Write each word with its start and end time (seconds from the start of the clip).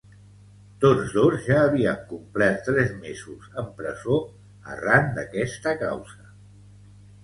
Tots 0.85 1.11
dos 1.17 1.35
ja 1.49 1.59
havien 1.65 2.01
complert 2.15 2.65
tres 2.71 2.91
mesos 3.05 3.53
en 3.65 3.71
presó 3.83 4.21
arran 4.75 5.17
d’aquesta 5.21 5.81
causa. 5.89 6.31